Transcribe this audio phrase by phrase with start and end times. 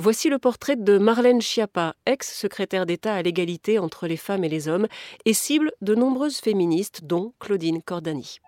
[0.00, 4.68] Voici le portrait de Marlène Schiappa, ex-secrétaire d'État à l'égalité entre les femmes et les
[4.68, 4.86] hommes
[5.24, 8.38] et cible de nombreuses féministes, dont Claudine Cordani.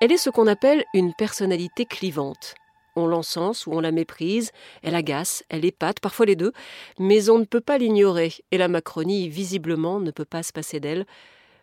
[0.00, 2.54] Elle est ce qu'on appelle une personnalité clivante.
[2.96, 4.50] On l'encense ou on la méprise,
[4.82, 6.52] elle agace, elle épate, parfois les deux,
[6.98, 10.80] mais on ne peut pas l'ignorer, et la Macronie, visiblement, ne peut pas se passer
[10.80, 11.04] d'elle.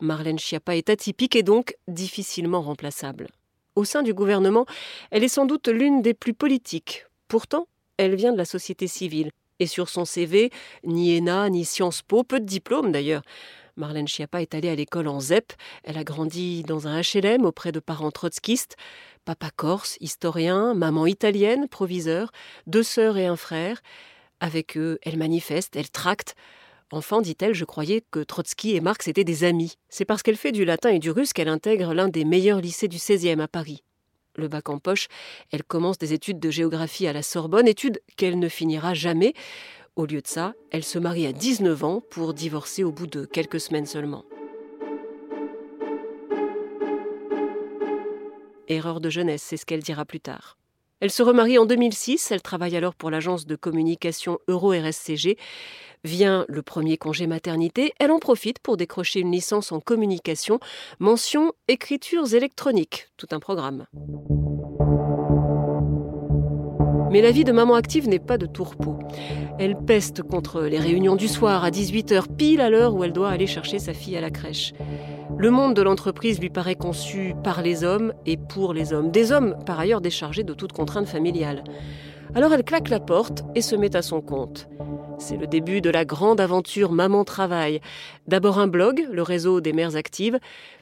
[0.00, 3.28] Marlène Schiappa est atypique et donc difficilement remplaçable.
[3.76, 4.66] Au sein du gouvernement,
[5.10, 7.06] elle est sans doute l'une des plus politiques.
[7.26, 9.30] Pourtant, elle vient de la société civile.
[9.58, 10.50] Et sur son CV,
[10.84, 13.22] ni ENA, ni Sciences Po, peu de diplômes d'ailleurs.
[13.76, 15.52] Marlène Schiappa est allée à l'école en ZEP.
[15.82, 18.76] Elle a grandi dans un HLM auprès de parents trotskistes.
[19.24, 22.30] Papa corse, historien, maman italienne, proviseur,
[22.68, 23.80] deux sœurs et un frère.
[24.38, 26.36] Avec eux, elle manifeste, elle tracte.
[26.90, 29.74] Enfant, dit-elle, je croyais que Trotsky et Marx étaient des amis.
[29.88, 32.88] C'est parce qu'elle fait du latin et du russe qu'elle intègre l'un des meilleurs lycées
[32.88, 33.82] du XVIe à Paris.
[34.36, 35.08] Le bac en poche,
[35.50, 39.32] elle commence des études de géographie à la Sorbonne, études qu'elle ne finira jamais.
[39.96, 43.24] Au lieu de ça, elle se marie à 19 ans pour divorcer au bout de
[43.24, 44.24] quelques semaines seulement.
[48.66, 50.56] Erreur de jeunesse, c'est ce qu'elle dira plus tard.
[51.00, 55.36] Elle se remarie en 2006, elle travaille alors pour l'agence de communication Euro-RSCG.
[56.04, 60.60] Vient le premier congé maternité, elle en profite pour décrocher une licence en communication,
[60.98, 63.86] mention écritures électroniques, tout un programme.
[67.10, 68.98] Mais la vie de maman active n'est pas de tourpeau.
[69.58, 73.30] Elle peste contre les réunions du soir à 18h, pile à l'heure où elle doit
[73.30, 74.74] aller chercher sa fille à la crèche.
[75.36, 79.10] Le monde de l'entreprise lui paraît conçu par les hommes et pour les hommes.
[79.10, 81.64] Des hommes, par ailleurs, déchargés de toute contrainte familiale.
[82.34, 84.68] Alors elle claque la porte et se met à son compte.
[85.18, 87.80] C'est le début de la grande aventure Maman Travail.
[88.26, 90.38] D'abord un blog, le réseau des mères actives,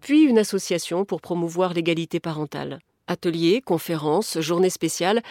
[0.00, 2.78] puis une association pour promouvoir l'égalité parentale.
[3.08, 5.22] Ateliers, conférences, journées spéciales,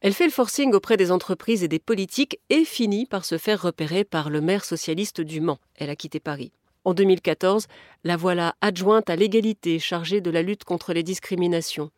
[0.00, 3.62] elle fait le forcing auprès des entreprises et des politiques et finit par se faire
[3.62, 5.58] repérer par le maire socialiste du Mans.
[5.76, 6.52] Elle a quitté Paris.
[6.84, 7.66] En 2014,
[8.02, 11.90] la voilà adjointe à l'égalité chargée de la lutte contre les discriminations.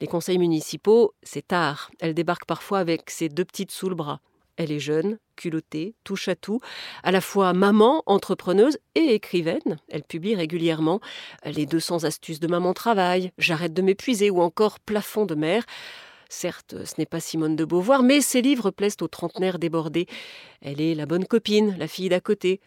[0.00, 1.90] Les conseils municipaux, c'est tard.
[2.00, 4.20] Elle débarque parfois avec ses deux petites sous le bras.
[4.58, 6.60] Elle est jeune, culottée, touche à tout,
[7.02, 9.78] à la fois maman, entrepreneuse et écrivaine.
[9.88, 11.00] Elle publie régulièrement
[11.44, 15.64] les 200 astuces de maman travail, J'arrête de m'épuiser ou encore Plafond de mer.
[16.28, 20.06] Certes, ce n'est pas Simone de Beauvoir, mais ses livres plaisent aux trentenaires débordés.
[20.60, 22.60] Elle est la bonne copine, la fille d'à côté.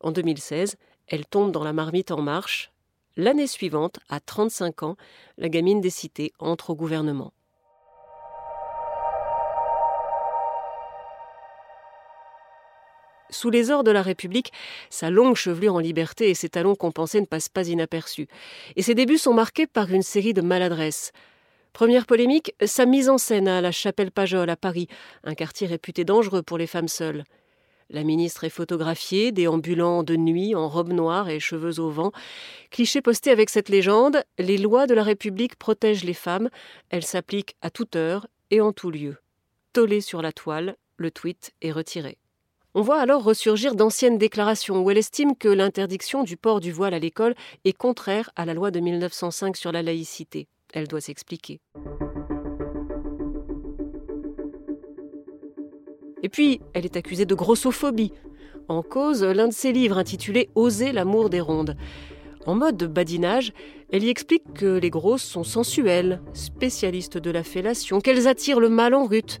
[0.00, 0.76] En 2016,
[1.08, 2.70] elle tombe dans la marmite en marche.
[3.16, 4.96] L'année suivante, à 35 ans,
[5.38, 7.32] la gamine des cités entre au gouvernement.
[13.30, 14.52] Sous les ors de la République,
[14.90, 18.28] sa longue chevelure en liberté et ses talons compensés ne passent pas inaperçus.
[18.76, 21.10] Et ses débuts sont marqués par une série de maladresses.
[21.72, 24.86] Première polémique, sa mise en scène à la Chapelle Pajol à Paris,
[25.24, 27.24] un quartier réputé dangereux pour les femmes seules.
[27.94, 32.10] La ministre est photographiée, déambulant de nuit en robe noire et cheveux au vent.
[32.72, 36.50] Cliché posté avec cette légende Les lois de la République protègent les femmes,
[36.90, 39.18] elles s'appliquent à toute heure et en tout lieu.
[39.72, 42.18] Tollé sur la toile, le tweet est retiré.
[42.74, 46.94] On voit alors ressurgir d'anciennes déclarations où elle estime que l'interdiction du port du voile
[46.94, 50.48] à l'école est contraire à la loi de 1905 sur la laïcité.
[50.72, 51.60] Elle doit s'expliquer.
[56.24, 58.10] Et puis, elle est accusée de grossophobie.
[58.68, 61.76] En cause, l'un de ses livres intitulé Oser l'amour des rondes.
[62.46, 63.52] En mode badinage,
[63.92, 68.70] elle y explique que les grosses sont sensuelles, spécialistes de la fellation, qu'elles attirent le
[68.70, 69.38] mal en rut.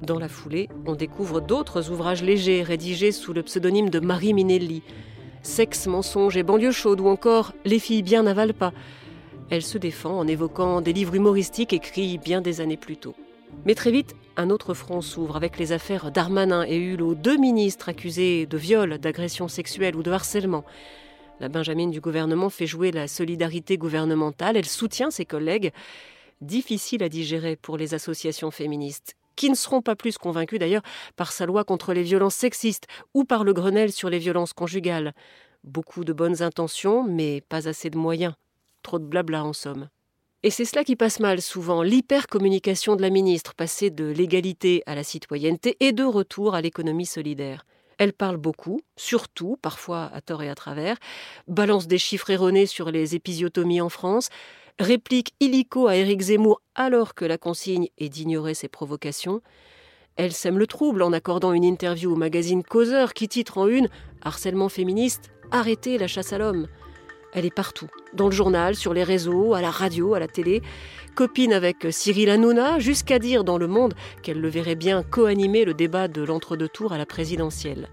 [0.00, 4.84] Dans la foulée, on découvre d'autres ouvrages légers rédigés sous le pseudonyme de Marie Minelli.
[5.42, 8.72] Sexe, mensonge et banlieue chaude ou encore Les filles bien n'avalent pas.
[9.50, 13.16] Elle se défend en évoquant des livres humoristiques écrits bien des années plus tôt.
[13.64, 17.88] Mais très vite, un autre front s'ouvre avec les affaires Darmanin et Hulot, deux ministres
[17.88, 20.64] accusés de viol, d'agression sexuelle ou de harcèlement.
[21.38, 25.72] La Benjamine du gouvernement fait jouer la solidarité gouvernementale, elle soutient ses collègues.
[26.40, 30.82] Difficile à digérer pour les associations féministes, qui ne seront pas plus convaincues d'ailleurs
[31.16, 35.14] par sa loi contre les violences sexistes ou par le Grenelle sur les violences conjugales.
[35.62, 38.34] Beaucoup de bonnes intentions, mais pas assez de moyens.
[38.82, 39.88] Trop de blabla en somme.
[40.44, 44.96] Et c'est cela qui passe mal souvent, l'hypercommunication de la ministre, passée de l'égalité à
[44.96, 47.64] la citoyenneté et de retour à l'économie solidaire.
[47.98, 50.96] Elle parle beaucoup, surtout, parfois à tort et à travers,
[51.46, 54.30] balance des chiffres erronés sur les épisiotomies en France,
[54.80, 59.42] réplique illico à Éric Zemmour alors que la consigne est d'ignorer ses provocations.
[60.16, 63.88] Elle sème le trouble en accordant une interview au magazine Causeur qui titre en une
[64.22, 66.66] Harcèlement féministe, arrêtez la chasse à l'homme.
[67.32, 70.62] Elle est partout, dans le journal, sur les réseaux, à la radio, à la télé.
[71.14, 75.72] Copine avec Cyril Hanouna, jusqu'à dire dans Le Monde qu'elle le verrait bien co-animer le
[75.72, 77.88] débat de l'entre-deux tours à la présidentielle.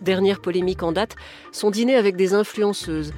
[0.00, 1.16] Dernière polémique en date,
[1.50, 3.12] son dîner avec des influenceuses.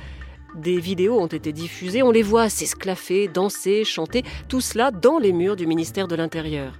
[0.54, 5.32] Des vidéos ont été diffusées, on les voit s'esclaffer, danser, chanter, tout cela dans les
[5.32, 6.74] murs du ministère de l'Intérieur.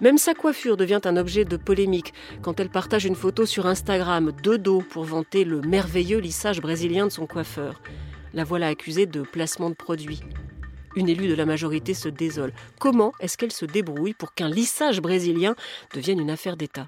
[0.00, 4.30] Même sa coiffure devient un objet de polémique quand elle partage une photo sur Instagram
[4.42, 7.82] de dos pour vanter le merveilleux lissage brésilien de son coiffeur.
[8.32, 10.20] La voilà accusée de placement de produits.
[10.94, 12.52] Une élue de la majorité se désole.
[12.78, 15.56] Comment est-ce qu'elle se débrouille pour qu'un lissage brésilien
[15.92, 16.86] devienne une affaire d'État?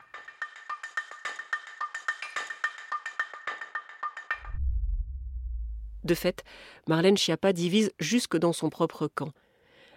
[6.04, 6.44] De fait,
[6.88, 9.32] Marlène Schiappa divise jusque dans son propre camp.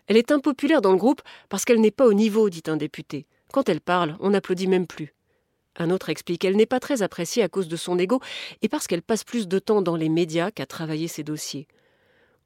[0.08, 3.26] Elle est impopulaire dans le groupe parce qu'elle n'est pas au niveau, dit un député.
[3.52, 5.14] Quand elle parle, on n'applaudit même plus.
[5.78, 8.20] Un autre explique qu'elle n'est pas très appréciée à cause de son ego
[8.62, 11.68] et parce qu'elle passe plus de temps dans les médias qu'à travailler ses dossiers.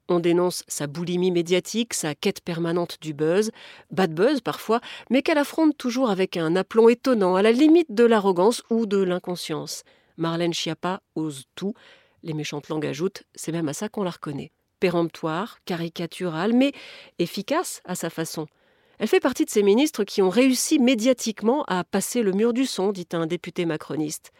[0.08, 3.50] On dénonce sa boulimie médiatique, sa quête permanente du buzz,
[3.90, 4.80] bad buzz parfois,
[5.10, 8.96] mais qu'elle affronte toujours avec un aplomb étonnant, à la limite de l'arrogance ou de
[8.96, 9.82] l'inconscience.
[10.16, 11.74] Marlène Schiappa ose tout.
[12.22, 16.72] Les méchantes langues ajoutent, c'est même à ça qu'on la reconnaît péremptoire, caricaturale, mais
[17.18, 18.46] efficace à sa façon.
[18.98, 22.66] Elle fait partie de ces ministres qui ont réussi médiatiquement à passer le mur du
[22.66, 24.32] son, dit un député macroniste.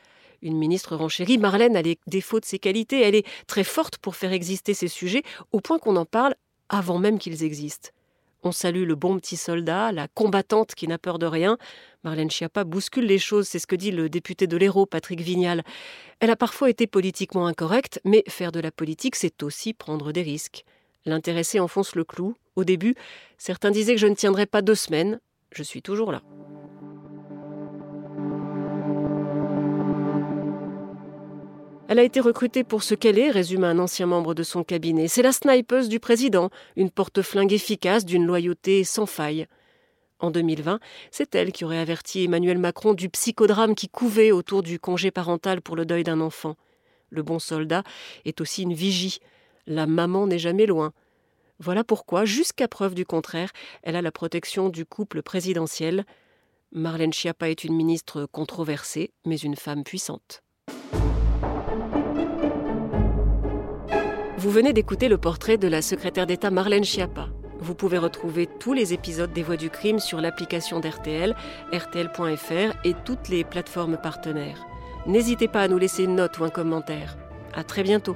[0.42, 4.16] Une ministre renchérie, Marlène a les défauts de ses qualités, elle est très forte pour
[4.16, 6.34] faire exister ces sujets, au point qu'on en parle
[6.68, 7.90] avant même qu'ils existent.
[8.44, 11.58] On salue le bon petit soldat, la combattante qui n'a peur de rien.
[12.04, 15.64] Marlène Schiappa bouscule les choses, c'est ce que dit le député de l'Hérault, Patrick Vignal.
[16.20, 20.22] Elle a parfois été politiquement incorrecte, mais faire de la politique, c'est aussi prendre des
[20.22, 20.64] risques.
[21.04, 22.36] L'intéressé enfonce le clou.
[22.54, 22.94] Au début,
[23.38, 25.20] certains disaient que je ne tiendrais pas deux semaines.
[25.52, 26.22] Je suis toujours là.
[31.88, 35.08] Elle a été recrutée pour ce qu'elle est, résume un ancien membre de son cabinet.
[35.08, 39.46] C'est la snipeuse du président, une porte-flingue efficace d'une loyauté sans faille.
[40.18, 40.80] En 2020,
[41.10, 45.62] c'est elle qui aurait averti Emmanuel Macron du psychodrame qui couvait autour du congé parental
[45.62, 46.56] pour le deuil d'un enfant.
[47.08, 47.84] Le bon soldat
[48.26, 49.20] est aussi une vigie.
[49.66, 50.92] La maman n'est jamais loin.
[51.58, 53.50] Voilà pourquoi, jusqu'à preuve du contraire,
[53.82, 56.04] elle a la protection du couple présidentiel.
[56.70, 60.42] Marlène Schiappa est une ministre controversée, mais une femme puissante.
[64.38, 67.26] Vous venez d'écouter le portrait de la secrétaire d'État Marlène Schiappa.
[67.58, 71.34] Vous pouvez retrouver tous les épisodes des Voix du crime sur l'application d'RTL,
[71.72, 74.64] rtl.fr et toutes les plateformes partenaires.
[75.06, 77.18] N'hésitez pas à nous laisser une note ou un commentaire.
[77.52, 78.14] À très bientôt.